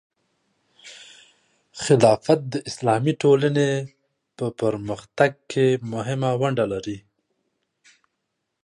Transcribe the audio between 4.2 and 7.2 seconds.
په پرمختګ کې مهمه ونډه لري.